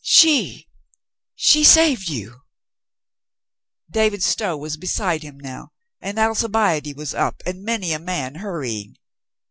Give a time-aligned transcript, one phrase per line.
[0.03, 0.67] "She!
[1.35, 2.41] She saved you!"
[3.91, 8.97] David Stow was beside him now and Alcibiade was up and many a man hurrying.